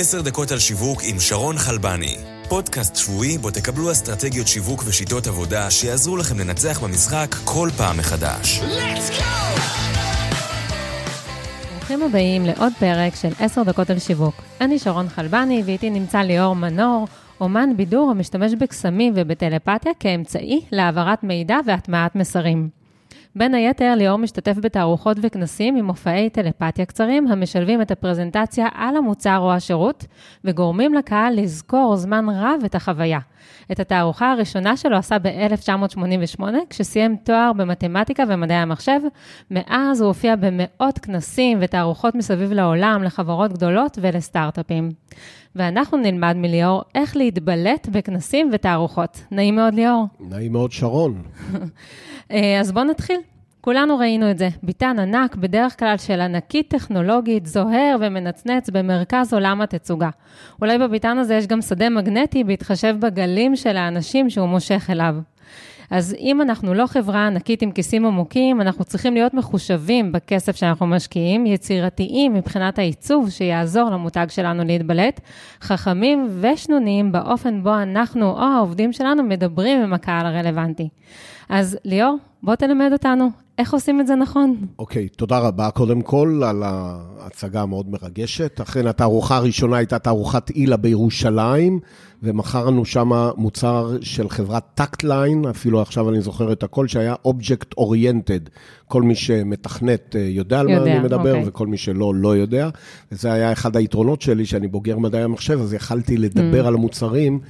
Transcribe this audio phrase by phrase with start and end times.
[0.00, 2.16] עשר דקות על שיווק עם שרון חלבני.
[2.48, 8.60] פודקאסט שבועי בו תקבלו אסטרטגיות שיווק ושיטות עבודה שיעזרו לכם לנצח במשחק כל פעם מחדש.
[11.72, 14.34] ברוכים הבאים לעוד פרק של עשר דקות על שיווק.
[14.60, 17.06] אני שרון חלבני ואיתי נמצא ליאור מנור,
[17.40, 22.77] אומן בידור המשתמש בקסמים ובטלפתיה כאמצעי להעברת מידע והטמעת מסרים.
[23.36, 29.38] בין היתר, ליאור משתתף בתערוכות וכנסים עם מופעי טלפתיה קצרים, המשלבים את הפרזנטציה על המוצר
[29.38, 30.06] או השירות,
[30.44, 33.18] וגורמים לקהל לזכור זמן רב את החוויה.
[33.72, 39.00] את התערוכה הראשונה שלו עשה ב-1988, כשסיים תואר במתמטיקה ומדעי המחשב.
[39.50, 44.90] מאז הוא הופיע במאות כנסים ותערוכות מסביב לעולם, לחברות גדולות ולסטארט-אפים.
[45.58, 49.22] ואנחנו נלמד מליאור איך להתבלט בכנסים ותערוכות.
[49.30, 50.06] נעים מאוד, ליאור.
[50.20, 51.22] נעים מאוד, שרון.
[52.32, 53.20] אה, אז בואו נתחיל.
[53.60, 54.48] כולנו ראינו את זה.
[54.62, 60.10] ביתן ענק, בדרך כלל של ענקית טכנולוגית, זוהר ומנצנץ במרכז עולם התצוגה.
[60.62, 65.14] אולי בביתן הזה יש גם שדה מגנטי בהתחשב בגלים של האנשים שהוא מושך אליו.
[65.90, 70.86] אז אם אנחנו לא חברה ענקית עם כיסים עמוקים, אנחנו צריכים להיות מחושבים בכסף שאנחנו
[70.86, 75.20] משקיעים, יצירתיים מבחינת העיצוב שיעזור למותג שלנו להתבלט,
[75.60, 80.88] חכמים ושנוניים באופן בו אנחנו או העובדים שלנו מדברים עם הקהל הרלוונטי.
[81.48, 84.56] אז ליאור, בוא תלמד אותנו איך עושים את זה נכון.
[84.78, 88.60] אוקיי, okay, תודה רבה קודם כל על ההצגה המאוד מרגשת.
[88.60, 91.80] אכן, התערוכה הראשונה הייתה תערוכת אילה בירושלים,
[92.22, 98.40] ומכרנו שם מוצר של חברת טקטליין, אפילו עכשיו אני זוכר את הכל, שהיה object oriented.
[98.88, 101.36] כל מי שמתכנת אה, יודע על מה אני מדבר, okay.
[101.36, 101.48] אוקיי.
[101.48, 102.68] וכל מי שלא, לא יודע.
[103.12, 106.68] וזה היה אחד היתרונות שלי, שאני בוגר מדעי המחשב, אז יכלתי לדבר mm.
[106.68, 107.40] על המוצרים.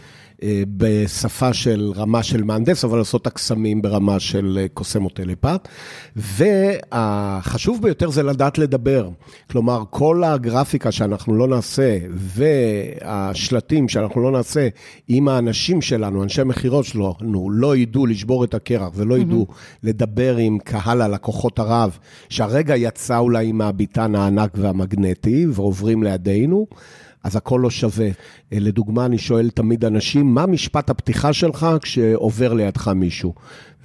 [0.43, 5.69] אה, בשפה של רמה של מהנדס, אבל לעשות הקסמים ברמה של אה, קוסם או טלפת.
[6.17, 9.09] והחשוב ביותר זה לדעת לדבר.
[9.51, 14.69] כלומר, כל הגרפיקה שאנחנו לא נעשה, והשלטים שאנחנו לא נעשה,
[15.11, 19.79] אם האנשים שלנו, אנשי המכירות שלנו, לא ידעו לשבור את הקרח ולא ידעו mm-hmm.
[19.83, 21.99] לדבר עם קהל הלקוחות הרב,
[22.29, 26.67] שהרגע יצא אולי מהביתן הענק והמגנטי ועוברים לידינו,
[27.25, 28.07] אז הכל לא שווה.
[28.53, 33.35] אה, לדוגמה, אני שואל תמיד אנשים, מה משפט הפתיחה שלך כשעובר לידך מישהו?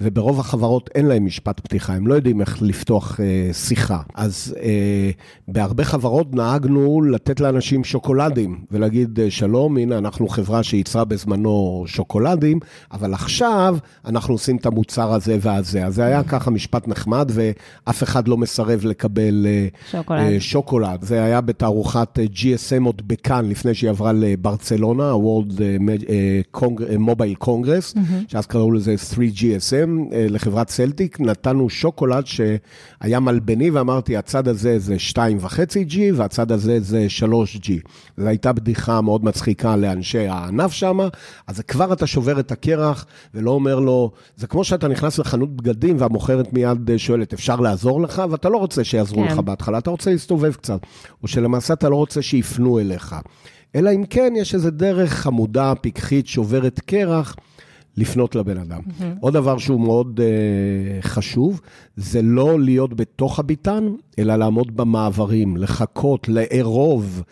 [0.00, 4.00] וברוב החברות אין להם משפט פתיחה, הם לא יודעים איך לפתוח אה, שיחה.
[4.14, 5.10] אז אה,
[5.48, 12.58] בהרבה חברות נהגנו לתת לאנשים שוקולדים ולהגיד, אה, שלום, הנה, אנחנו חברה שייצרה בזמנו שוקולדים,
[12.92, 15.86] אבל עכשיו אנחנו עושים את המוצר הזה והזה.
[15.86, 20.20] אז זה היה ככה משפט נחמד, ואף אחד לא מסרב לקבל אה, שוקולד.
[20.20, 21.02] אה, שוקולד.
[21.04, 25.60] זה היה בתערוכת אה, GSM עוד בכאן, לפני שהיא עברה לברצלונה, ה-World
[26.98, 28.28] Mobile Congress, mm-hmm.
[28.28, 29.83] שאז קראו לזה 3GSM.
[29.84, 36.80] קודם אה, לחברת סלטיק, נתנו שוקולד שהיה מלבני, ואמרתי, הצד הזה זה 2.5G והצד הזה
[36.80, 37.70] זה 3G.
[38.16, 40.98] זו הייתה בדיחה מאוד מצחיקה לאנשי הענף שם,
[41.46, 45.96] אז כבר אתה שובר את הקרח ולא אומר לו, זה כמו שאתה נכנס לחנות בגדים
[45.98, 48.22] והמוכרת מיד אה, שואלת, אפשר לעזור לך?
[48.30, 49.32] ואתה לא רוצה שיעזרו כן.
[49.32, 50.80] לך בהתחלה, אתה רוצה להסתובב קצת,
[51.22, 53.16] או שלמעשה אתה לא רוצה שיפנו אליך.
[53.74, 57.36] אלא אם כן יש איזה דרך חמודה, פיקחית, שוברת קרח.
[57.96, 58.80] לפנות לבן אדם.
[58.80, 59.04] Mm-hmm.
[59.20, 61.60] עוד דבר שהוא מאוד uh, חשוב,
[61.96, 63.88] זה לא להיות בתוך הביתן,
[64.18, 67.22] אלא לעמוד במעברים, לחכות, לערוב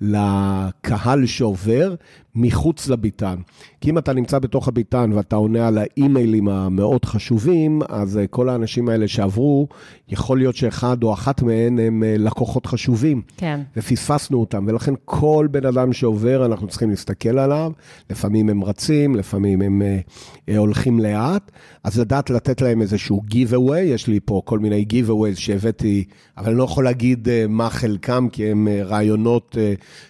[0.00, 1.94] לקהל שעובר,
[2.34, 3.36] מחוץ לביתן.
[3.80, 8.48] כי אם אתה נמצא בתוך הביתן ואתה עונה על האימיילים המאוד חשובים, אז אה, כל
[8.48, 9.68] האנשים האלה שעברו,
[10.08, 13.22] יכול להיות שאחד או אחת מהן הם אה, לקוחות חשובים.
[13.36, 13.60] כן.
[13.76, 17.72] ופספסנו אותם, ולכן כל בן אדם שעובר, אנחנו צריכים להסתכל עליו.
[18.10, 21.50] לפעמים הם רצים, לפעמים הם uh, הולכים לאט.
[21.84, 26.04] אז לדעת לתת להם איזשהו giveaway, יש לי פה כל מיני giveaways שהבאתי,
[26.38, 29.56] אבל אני לא יכול להגיד מה חלקם, כי הם רעיונות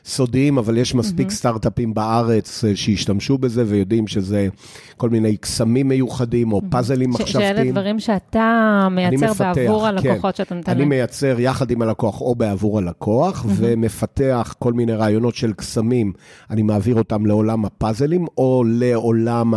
[0.04, 1.32] סודיים, אבל יש מספיק mm-hmm.
[1.32, 2.64] סטארט-אפים בארץ.
[2.64, 4.48] אה, שהשתמשו בזה ויודעים שזה
[4.96, 7.56] כל מיני קסמים מיוחדים או פאזלים מחשבתיים.
[7.56, 9.86] שאלה דברים שאתה מייצר מפתח, בעבור כן.
[9.86, 10.44] הלקוחות כן.
[10.44, 10.80] שאתה נותן להם.
[10.80, 13.48] אני מייצר יחד עם הלקוח או בעבור הלקוח, mm-hmm.
[13.56, 16.12] ומפתח כל מיני רעיונות של קסמים.
[16.50, 19.54] אני מעביר אותם לעולם הפאזלים או לעולם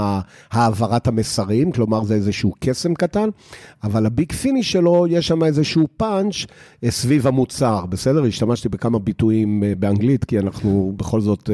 [0.52, 3.30] העברת המסרים, כלומר זה איזשהו קסם קטן,
[3.84, 6.36] אבל ה-big finish שלו, יש שם איזשהו פאנץ'
[6.84, 8.24] אה, סביב המוצר, בסדר?
[8.24, 9.74] השתמשתי בכמה ביטויים אה,
[10.12, 11.50] באנגלית, כי אנחנו בכל זאת,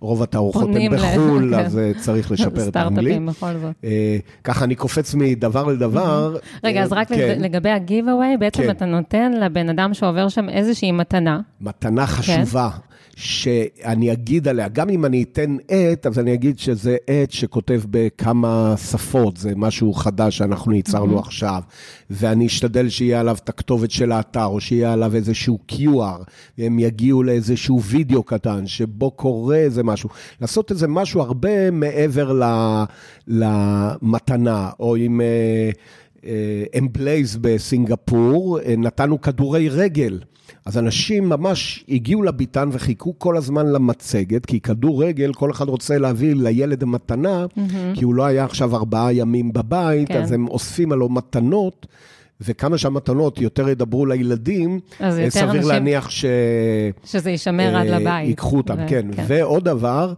[0.00, 1.64] רוב התערוכות הן בחו"ל, כן.
[1.64, 3.12] אז צריך לשפר את האנגלית.
[3.12, 3.74] סטארט-אפים בכל זאת.
[3.84, 6.36] אה, ככה אני קופץ מדבר לדבר.
[6.64, 7.38] רגע, אז רק כן.
[7.40, 8.70] לגבי ה-giveaway, בעצם כן.
[8.70, 11.40] אתה נותן לבן אדם שעובר שם איזושהי מתנה.
[11.60, 12.68] מתנה חשובה.
[13.16, 18.74] שאני אגיד עליה, גם אם אני אתן עט, אז אני אגיד שזה עט שכותב בכמה
[18.76, 21.22] שפות, זה משהו חדש שאנחנו ייצרנו mm-hmm.
[21.22, 21.62] עכשיו,
[22.10, 26.24] ואני אשתדל שיהיה עליו את הכתובת של האתר, או שיהיה עליו איזשהו QR,
[26.58, 30.08] והם יגיעו לאיזשהו וידאו קטן, שבו קורה איזה משהו.
[30.40, 32.40] לעשות איזה משהו הרבה מעבר
[33.28, 35.20] למתנה, או עם...
[36.78, 40.20] אמבלייז בסינגפור, אה, נתנו כדורי רגל.
[40.64, 46.34] אז אנשים ממש הגיעו לביתן וחיכו כל הזמן למצגת, כי כדורגל, כל אחד רוצה להביא
[46.34, 47.98] לילד מתנה, mm-hmm.
[47.98, 50.22] כי הוא לא היה עכשיו ארבעה ימים בבית, כן.
[50.22, 51.86] אז הם אוספים עלו מתנות.
[52.40, 55.68] וכמה שהמתנות יותר ידברו לילדים, אז יותר סביר אנשים...
[55.68, 56.24] להניח ש...
[57.04, 58.28] שזה יישמר עד לבית.
[58.28, 58.88] ייקחו אותם, ו...
[58.88, 59.06] כן.
[59.12, 59.24] כן.
[59.26, 60.12] ועוד דבר,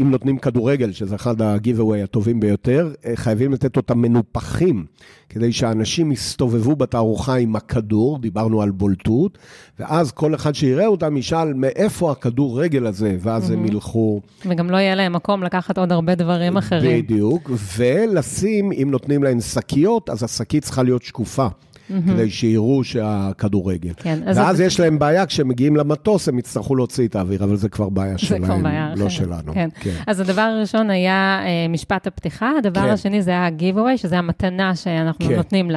[0.00, 4.84] אם נותנים כדורגל, שזה אחד ה-giveaway הטובים ביותר, חייבים לתת אותם מנופחים.
[5.28, 9.38] כדי שאנשים יסתובבו בתערוכה עם הכדור, דיברנו על בולטות,
[9.78, 13.52] ואז כל אחד שיראה אותם ישאל מאיפה הכדור רגל הזה, ואז mm-hmm.
[13.52, 14.20] הם ילכו...
[14.46, 17.02] וגם לא יהיה להם מקום לקחת עוד הרבה דברים אחרים.
[17.02, 21.46] בדיוק, ולשים, אם נותנים להם שקיות, אז השקית צריכה להיות שקופה.
[21.92, 22.12] mm-hmm.
[22.12, 23.92] כדי שיראו שהכדורגל.
[23.96, 24.64] כן, ואז זה...
[24.64, 28.12] יש להם בעיה, כשהם מגיעים למטוס, הם יצטרכו להוציא את האוויר, אבל זה כבר בעיה
[28.12, 29.10] זה שלהם, כבר בעיה לא אחרת.
[29.10, 29.54] שלנו.
[29.54, 29.68] כן.
[29.80, 29.94] כן.
[30.06, 32.88] אז הדבר הראשון היה אה, משפט הפתיחה, הדבר כן.
[32.88, 35.36] השני זה היה ה-giveaway, שזה המתנה שאנחנו כן.
[35.36, 35.70] נותנים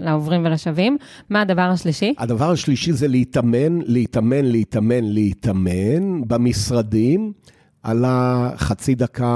[0.00, 0.96] לעוברים ולשבים.
[1.30, 2.14] מה הדבר השלישי?
[2.18, 7.32] הדבר השלישי זה להתאמן, להתאמן, להתאמן, להתאמן במשרדים.
[7.84, 9.26] על החצי דקה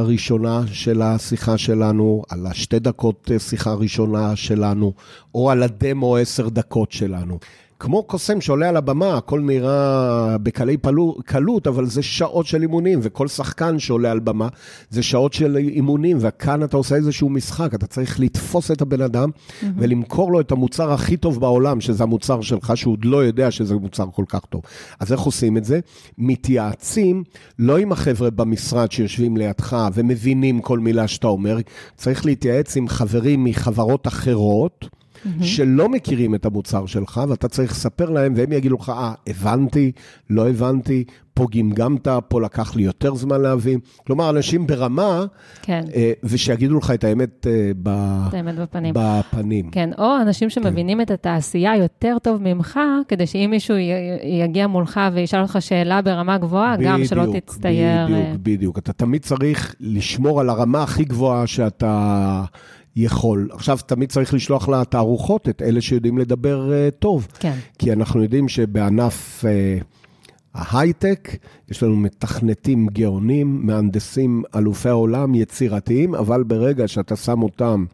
[0.00, 4.92] הראשונה של השיחה שלנו, על השתי דקות אה, שיחה ראשונה שלנו,
[5.34, 7.38] או על הדמו עשר דקות שלנו.
[7.80, 10.76] כמו קוסם שעולה על הבמה, הכל נראה בקלי
[11.24, 14.48] קלות, אבל זה שעות של אימונים, וכל שחקן שעולה על במה
[14.90, 19.30] זה שעות של אימונים, וכאן אתה עושה איזשהו משחק, אתה צריך לתפוס את הבן אדם
[19.30, 19.66] mm-hmm.
[19.76, 23.74] ולמכור לו את המוצר הכי טוב בעולם, שזה המוצר שלך, שהוא עוד לא יודע שזה
[23.74, 24.62] מוצר כל כך טוב.
[25.00, 25.80] אז איך עושים את זה?
[26.18, 27.24] מתייעצים
[27.58, 31.58] לא עם החבר'ה במשרד שיושבים לידך ומבינים כל מילה שאתה אומר,
[31.96, 34.97] צריך להתייעץ עם חברים מחברות אחרות.
[35.24, 35.44] Mm-hmm.
[35.44, 39.92] שלא מכירים את המוצר שלך, ואתה צריך לספר להם, והם יגידו לך, אה, הבנתי,
[40.30, 41.04] לא הבנתי,
[41.38, 43.78] פה גמגמת, פה לקח לי יותר זמן להבין.
[44.06, 45.24] כלומר, אנשים ברמה,
[45.62, 45.84] כן.
[45.94, 47.88] אה, ושיגידו לך את האמת, אה, ב...
[48.28, 48.94] את האמת בפנים.
[48.96, 49.70] בפנים.
[49.70, 51.02] כן, או אנשים שמבינים כן.
[51.02, 53.90] את התעשייה יותר טוב ממך, כדי שאם מישהו י...
[54.44, 58.04] יגיע מולך וישאל אותך שאלה ברמה גבוהה, בדיוק, גם שלא תצטייר.
[58.04, 58.78] בדיוק, אה, בדיוק.
[58.78, 62.44] אתה תמיד צריך לשמור על הרמה הכי גבוהה שאתה...
[62.98, 63.48] יכול.
[63.52, 67.28] עכשיו, תמיד צריך לשלוח לתערוכות את אלה שיודעים לדבר uh, טוב.
[67.38, 67.54] כן.
[67.78, 69.84] כי אנחנו יודעים שבענף uh,
[70.54, 71.36] ההייטק,
[71.70, 77.84] יש לנו מתכנתים גאונים, מהנדסים אלופי העולם, יצירתיים, אבל ברגע שאתה שם אותם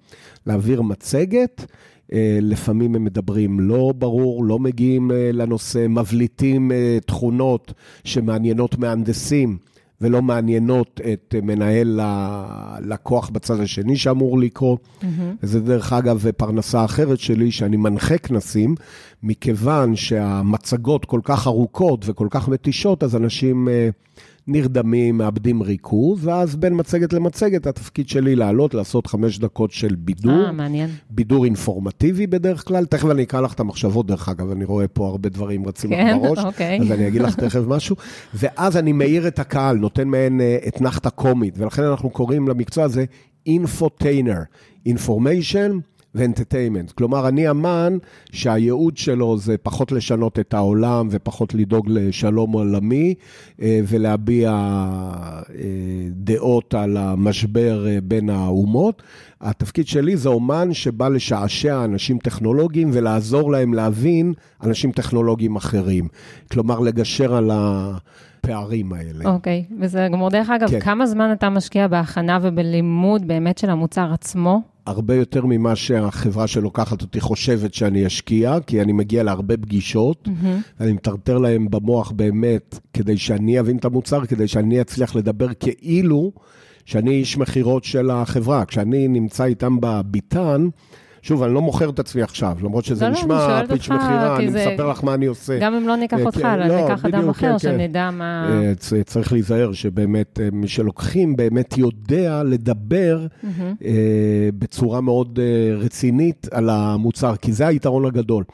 [0.47, 6.73] להעביר מצגת, uh, לפעמים הם מדברים לא ברור, לא מגיעים לנושא, מבליטים
[7.07, 7.73] תכונות
[8.05, 9.59] שמעניינות מהנדסים.
[10.05, 14.77] ולא מעניינות את מנהל הלקוח בצד השני שאמור לקרוא.
[14.77, 15.05] Mm-hmm.
[15.43, 18.75] וזה דרך אגב פרנסה אחרת שלי, שאני מנחה כנסים,
[19.23, 23.69] מכיוון שהמצגות כל כך ארוכות וכל כך מתישות, אז אנשים...
[24.47, 30.47] נרדמים, מאבדים ריכוז, ואז בין מצגת למצגת, התפקיד שלי לעלות, לעשות חמש דקות של בידור.
[30.47, 30.91] אה, מעניין.
[31.11, 32.85] בידור אינפורמטיבי בדרך כלל.
[32.85, 36.17] תכף אני אקרא לך את המחשבות, דרך אגב, אני רואה פה הרבה דברים רצים כן,
[36.17, 36.81] לך בראש, אוקיי.
[36.81, 37.97] אז אני אגיד לך תכף משהו.
[38.35, 43.05] ואז אני מאיר את הקהל, נותן מעין אה, אתנחתא קומית, ולכן אנחנו קוראים למקצוע הזה
[43.47, 44.39] אינפוטיינר.
[44.89, 46.91] Information, ואנטרטיימנט.
[46.91, 47.99] כלומר, אני אמן
[48.33, 53.15] שהייעוד שלו זה פחות לשנות את העולם ופחות לדאוג לשלום עולמי
[53.63, 55.65] אה, ולהביע אה,
[56.11, 59.03] דעות על המשבר אה, בין האומות.
[59.41, 66.09] התפקיד שלי זה אומן שבא לשעשע אנשים טכנולוגיים ולעזור להם להבין אנשים טכנולוגיים אחרים.
[66.51, 67.97] כלומר, לגשר על ה...
[68.45, 69.25] הפערים האלה.
[69.25, 69.75] אוקיי, okay.
[69.81, 70.31] וזה גמור.
[70.31, 70.81] דרך אגב, כן.
[70.81, 74.63] כמה זמן אתה משקיע בהכנה ובלימוד באמת של המוצר עצמו?
[74.87, 80.81] הרבה יותר ממה שהחברה שלוקחת אותי חושבת שאני אשקיע, כי אני מגיע להרבה פגישות, mm-hmm.
[80.81, 86.33] ואני מטרטר להם במוח באמת, כדי שאני אבין את המוצר, כדי שאני אצליח לדבר כאילו
[86.85, 88.65] שאני איש מכירות של החברה.
[88.65, 90.69] כשאני נמצא איתם בביתן,
[91.25, 94.37] שוב, אני לא מוכר את עצמי עכשיו, למרות שזה לא, לא נשמע לא, פיץ' מכירה,
[94.37, 94.67] אני זה...
[94.71, 95.59] מספר לך מה אני עושה.
[95.59, 97.59] גם אם לא ניקח אה, אותך, כן, אלא לא, ניקח אדם אחר, כן, כן.
[97.59, 98.19] שנדע כן.
[98.19, 98.61] מה...
[98.93, 103.85] אה, צריך להיזהר שבאמת, אה, מי שלוקחים באמת יודע לדבר mm-hmm.
[104.59, 105.39] בצורה מאוד
[105.79, 108.45] רצינית על המוצר, כי זה היתרון הגדול.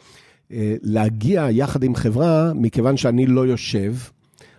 [0.83, 3.93] להגיע יחד עם חברה, מכיוון שאני לא יושב,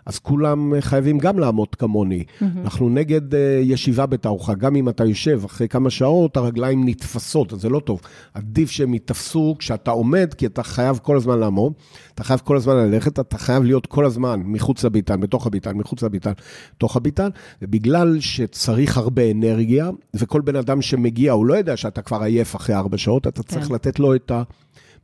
[0.05, 2.24] אז כולם אה, חייבים גם לעמוד כמוני.
[2.24, 2.46] Mm-hmm.
[2.63, 7.62] אנחנו נגד uh, ישיבה בתערוכה, גם אם אתה יושב אחרי כמה שעות, הרגליים נתפסות, אז
[7.62, 8.01] זה לא טוב.
[8.34, 11.74] עדיף שהם ייתפסו כשאתה עומד, כי אתה חייב כל הזמן לעמוד,
[12.13, 16.03] אתה חייב כל הזמן ללכת, אתה חייב להיות כל הזמן מחוץ לביתן, בתוך הביתן, מחוץ
[16.03, 16.31] לביתן,
[16.75, 17.29] בתוך הביתן,
[17.62, 22.75] ובגלל שצריך הרבה אנרגיה, וכל בן אדם שמגיע, הוא לא יודע שאתה כבר עייף אחרי
[22.75, 23.74] ארבע שעות, אתה צריך כן.
[23.74, 24.43] לתת לו את ה...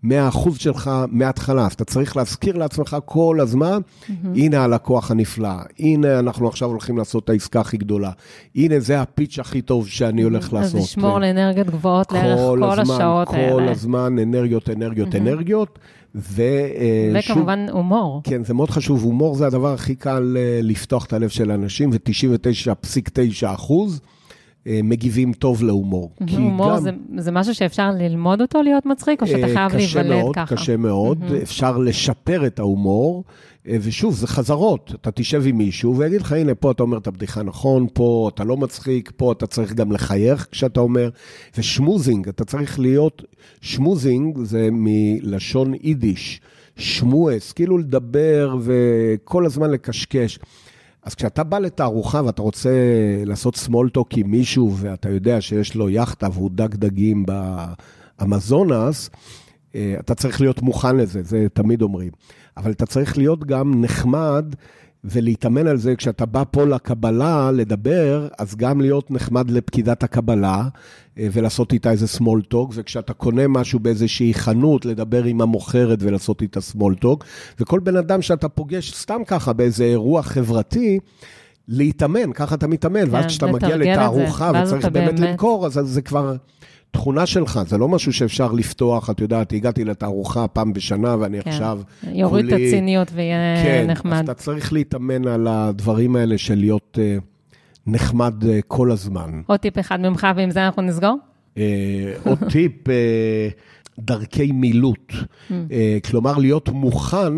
[0.06, 0.08] 100%
[0.58, 1.66] שלך מההתחלה.
[1.66, 4.12] אז אתה צריך להזכיר לעצמך כל הזמן, mm-hmm.
[4.36, 5.50] הנה הלקוח הנפלא,
[5.80, 8.12] הנה אנחנו עכשיו הולכים לעשות את העסקה הכי גדולה,
[8.56, 10.76] הנה זה הפיץ' הכי טוב שאני הולך לעשות.
[10.76, 11.20] אז לשמור ו...
[11.20, 13.54] לאנרגיות גבוהות לערך כל הזמן, השעות כל האלה.
[13.54, 15.18] כל הזמן אנרגיות, אנרגיות, mm-hmm.
[15.18, 15.80] אנרגיות.
[16.16, 18.22] ו, אה, וכמובן שוב, הומור.
[18.24, 19.04] כן, זה מאוד חשוב.
[19.04, 24.02] הומור זה הדבר הכי קל אה, לפתוח את הלב של אנשים, ו-99.9 אחוז.
[24.68, 26.12] אה, מגיבים טוב להומור.
[26.32, 30.56] הומור גם, זה, זה משהו שאפשר ללמוד אותו להיות מצחיק, או שאתה חייב להיוולד ככה?
[30.56, 31.42] קשה מאוד, קשה מאוד.
[31.44, 33.24] אפשר לשפר את ההומור,
[33.68, 34.92] אה, ושוב, זה חזרות.
[35.02, 38.44] אתה תשב עם מישהו ויגיד לך, הנה, פה אתה אומר את הבדיחה נכון, פה אתה
[38.44, 41.10] לא מצחיק, פה אתה צריך גם לחייך כשאתה אומר.
[41.58, 43.24] ושמוזינג, אתה צריך להיות,
[43.62, 46.42] שמוזינג זה מלשון יידיש,
[46.78, 50.40] שמואס, כאילו לדבר וכל הזמן לקשקש.
[51.08, 52.70] אז כשאתה בא לתערוכה ואתה רוצה
[53.26, 53.56] לעשות
[53.98, 57.26] talk עם מישהו, ואתה יודע שיש לו יאכטה והוא דג דגים
[58.20, 59.10] באמזונס,
[59.76, 62.12] אה, אתה צריך להיות מוכן לזה, זה תמיד אומרים.
[62.58, 64.56] אבל אתה צריך להיות גם נחמד
[65.04, 70.68] ולהתאמן על זה, כשאתה בא פה לקבלה לדבר, אז גם להיות נחמד לפקידת הקבלה,
[71.20, 76.42] אה, ולעשות איתה איזה small talk, וכשאתה קונה משהו באיזושהי חנות, לדבר עם המוכרת ולעשות
[76.42, 77.24] איתה small talk,
[77.60, 81.00] וכל בן אדם שאתה פוגש סתם ככה באיזה אירוע חברתי,
[81.68, 86.36] להתאמן, ככה אתה מתאמן, ואז כן, כשאתה מגיע לתערוכה וצריך באמת למכור, אז זה כבר...
[86.92, 91.50] תכונה שלך, זה לא משהו שאפשר לפתוח, את יודעת, הגעתי לתערוכה פעם בשנה ואני כן.
[91.50, 91.80] עכשיו...
[92.14, 92.68] יוריד כולי...
[92.68, 94.12] את הציניות ויהיה כן, נחמד.
[94.12, 97.22] כן, אז אתה צריך להתאמן על הדברים האלה של להיות uh,
[97.88, 99.42] נחמד uh, כל הזמן.
[99.46, 101.18] עוד טיפ אחד ממך, ועם זה אנחנו נסגור?
[101.56, 101.60] Uh,
[102.24, 102.74] עוד טיפ,
[104.00, 105.12] דרכי מילוט.
[105.12, 105.54] Mm.
[106.10, 107.34] כלומר, להיות מוכן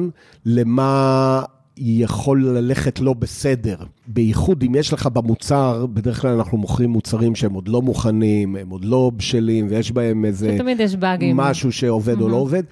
[0.46, 1.42] למה...
[1.80, 3.78] יכול ללכת לא בסדר.
[4.08, 8.70] בייחוד אם יש לך במוצר, בדרך כלל אנחנו מוכרים מוצרים שהם עוד לא מוכנים, הם
[8.70, 10.54] עוד לא בשלים, ויש בהם איזה...
[10.56, 11.38] שתמיד יש באגים.
[11.38, 12.22] משהו שעובד mm-hmm.
[12.22, 12.64] או לא עובד.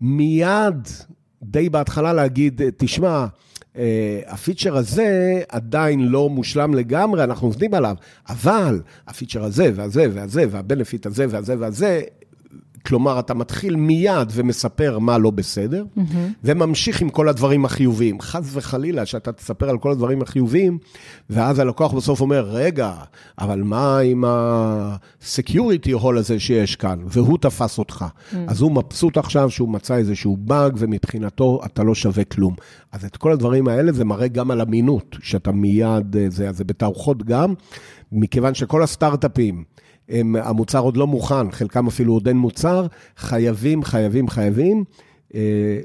[0.00, 0.88] מיד,
[1.42, 3.26] די בהתחלה להגיד, תשמע,
[3.78, 7.96] אה, הפיצ'ר הזה עדיין לא מושלם לגמרי, אנחנו עובדים עליו,
[8.28, 12.00] אבל הפיצ'ר הזה והזה והזה והבנפיט הזה והזה והזה,
[12.86, 16.00] כלומר, אתה מתחיל מיד ומספר מה לא בסדר, mm-hmm.
[16.44, 18.20] וממשיך עם כל הדברים החיוביים.
[18.20, 20.78] חס וחלילה שאתה תספר על כל הדברים החיוביים,
[21.30, 22.92] ואז הלקוח בסוף אומר, רגע,
[23.38, 26.98] אבל מה עם ה-security hall הזה שיש כאן?
[27.06, 28.04] והוא תפס אותך.
[28.04, 28.36] Mm-hmm.
[28.46, 32.54] אז הוא מבסוט עכשיו שהוא מצא איזשהו באג, ומבחינתו אתה לא שווה כלום.
[32.92, 36.64] אז את כל הדברים האלה זה מראה גם על אמינות, שאתה מיד, אה, זה, זה
[36.64, 37.54] בתערוכות גם,
[38.12, 39.64] מכיוון שכל הסטארט-אפים,
[40.08, 42.86] הם, המוצר עוד לא מוכן, חלקם אפילו עוד אין מוצר,
[43.16, 44.84] חייבים, חייבים, חייבים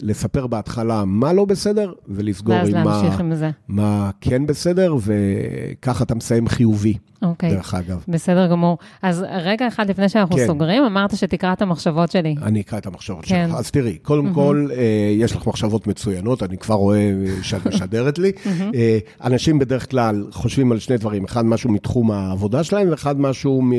[0.02, 6.48] לספר בהתחלה מה לא בסדר, ולסגור עם מה, עם מה כן בסדר, וככה אתה מסיים
[6.48, 6.98] חיובי.
[7.22, 7.50] אוקיי.
[7.56, 8.04] דרך אגב.
[8.08, 8.78] בסדר גמור.
[9.02, 10.48] אז רגע אחד לפני שאנחנו כן.
[10.48, 12.36] סוגרים, אמרת שתקרא את המחשבות שלי.
[12.42, 13.46] אני אקרא את המחשבות כן.
[13.48, 13.60] שלך.
[13.60, 14.34] אז תראי, קודם mm-hmm.
[14.34, 18.32] כל, אה, יש לך מחשבות מצוינות, אני כבר רואה שאת משדרת לי.
[18.36, 18.76] mm-hmm.
[18.76, 23.62] אה, אנשים בדרך כלל חושבים על שני דברים, אחד משהו מתחום העבודה שלהם, ואחד משהו
[23.62, 23.72] מ,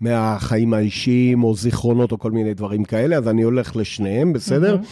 [0.00, 4.76] מהחיים האישיים, או זיכרונות, או כל מיני דברים כאלה, אז אני הולך לשניהם, בסדר?
[4.76, 4.91] Mm-hmm.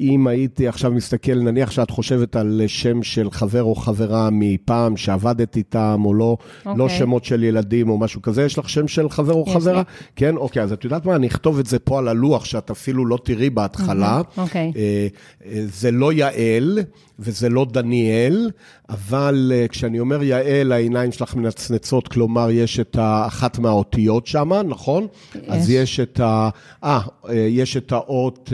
[0.00, 5.56] אם הייתי עכשיו מסתכל, נניח שאת חושבת על שם של חבר או חברה מפעם שעבדת
[5.56, 6.68] איתם, או לא, okay.
[6.76, 6.98] לא אוקיי.
[6.98, 9.78] שמות של ילדים או משהו כזה, יש לך שם של חבר או חברה?
[9.78, 9.82] לי.
[10.16, 13.06] כן, אוקיי, אז את יודעת מה, אני אכתוב את זה פה על הלוח, שאת אפילו
[13.06, 14.20] לא תראי בהתחלה.
[14.20, 14.40] Mm-hmm.
[14.40, 14.72] אוקיי.
[14.74, 15.46] Okay.
[15.64, 16.78] זה לא יעל
[17.18, 18.50] וזה לא דניאל,
[18.88, 25.06] אבל כשאני אומר יעל, העיניים שלך מנצנצות, כלומר, יש את אחת מהאותיות שם, נכון?
[25.34, 25.40] יש.
[25.48, 26.48] אז יש את ה...
[26.84, 27.00] אה,
[27.32, 28.52] יש את האות...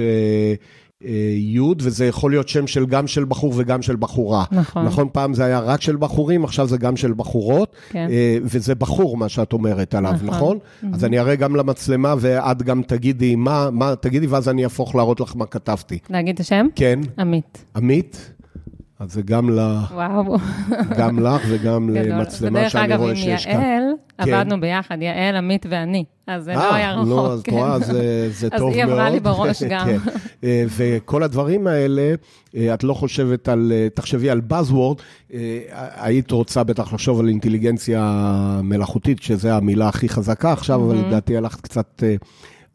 [1.38, 4.44] י', וזה יכול להיות שם של גם של בחור וגם של בחורה.
[4.52, 4.84] נכון.
[4.84, 8.08] נכון, פעם זה היה רק של בחורים, עכשיו זה גם של בחורות, כן.
[8.10, 10.26] אה, וזה בחור, מה שאת אומרת עליו, נכון?
[10.26, 10.58] נכון?
[10.58, 10.94] Mm-hmm.
[10.94, 15.20] אז אני אראה גם למצלמה, ואת גם תגידי מה, מה, תגידי, ואז אני אהפוך להראות
[15.20, 15.98] לך מה כתבתי.
[16.10, 16.66] להגיד את השם?
[16.76, 17.00] כן.
[17.18, 17.64] עמית.
[17.76, 18.32] עמית?
[18.98, 19.58] אז זה גם, ל...
[19.94, 20.36] וואו.
[20.98, 23.52] גם לך וגם למצלמה שאני רואה שיש כאן.
[23.54, 23.86] ודרך אגב, עם
[24.18, 24.34] יעל, כן.
[24.34, 26.04] עבדנו ביחד, יעל, עמית ואני.
[26.26, 27.08] אז זה לא היה רחוק.
[27.08, 28.70] לא, אז את רואה, זה, זה טוב מאוד.
[28.70, 29.86] אז היא עברה לי בראש גם.
[29.86, 29.98] כן.
[30.44, 32.14] אה, וכל הדברים האלה,
[32.56, 35.02] אה, את לא חושבת על, אה, תחשבי על Buzzword,
[35.96, 41.60] היית רוצה בטח לחשוב על אינטליגנציה מלאכותית, שזו המילה הכי חזקה עכשיו, אבל לדעתי הלכת
[41.60, 42.02] קצת...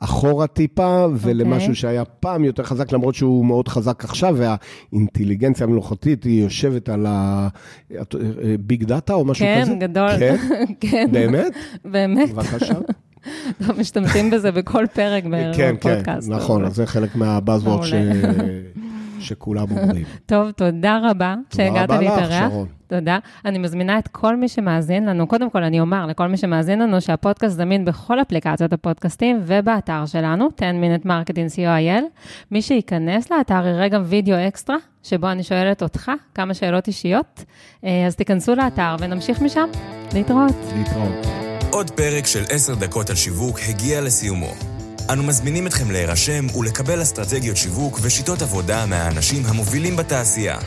[0.04, 6.44] אחורה טיפה, ולמשהו שהיה פעם יותר חזק, למרות שהוא מאוד חזק עכשיו, והאינטליגנציה המלוכתית, היא
[6.44, 9.74] יושבת על הביג דאטה או משהו כן, כזה.
[9.74, 10.10] גדול.
[10.20, 10.36] כן?
[10.90, 11.08] כן.
[11.12, 11.54] באמת?
[11.86, 12.30] באמת.
[12.30, 12.74] בבקשה.
[13.62, 16.30] לא, משתמשים בזה בכל פרק כן, כן, בפודקאסט.
[16.30, 17.94] נכון, אז זה חלק מהבאזוורד ש...
[19.22, 20.06] שכולם אומרים.
[20.26, 22.50] טוב, תודה רבה שהגעת רבה לך, להתארח.
[22.50, 22.68] שרון.
[22.88, 23.20] תודה.
[23.46, 27.02] אני מזמינה את כל מי שמאזין לנו, קודם כל אני אומר לכל מי שמאזין לנו
[27.02, 32.04] שהפודקאסט זמין בכל אפליקציות הפודקאסטים ובאתר שלנו, 10 minute marketing co.il.
[32.52, 37.44] מי שייכנס לאתר יראה גם וידאו אקסטרה, שבו אני שואלת אותך כמה שאלות אישיות.
[37.86, 39.70] אה, אז תיכנסו לאתר ונמשיך משם.
[40.14, 40.56] להתראות.
[40.78, 41.26] להתראות.
[41.72, 44.71] עוד פרק של עשר דקות על שיווק הגיע לסיומו.
[45.12, 50.58] אנו מזמינים אתכם להירשם ולקבל אסטרטגיות שיווק ושיטות עבודה מהאנשים המובילים בתעשייה.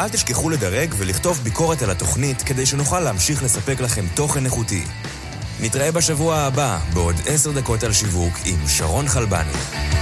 [0.00, 4.84] אל תשכחו לדרג ולכתוב ביקורת על התוכנית כדי שנוכל להמשיך לספק לכם תוכן איכותי.
[5.60, 10.01] נתראה בשבוע הבא בעוד עשר דקות על שיווק עם שרון חלבני.